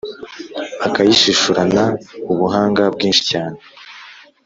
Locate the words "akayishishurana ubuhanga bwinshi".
0.87-3.21